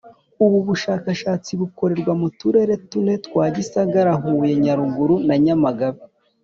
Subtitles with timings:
[0.45, 6.01] Ubu bushakashatsi bukorerwa mu turere tune twa Gisagara Huye Nyaruguru na Nyamagabe